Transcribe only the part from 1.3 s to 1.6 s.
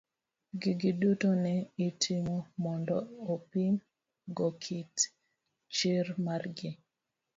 ne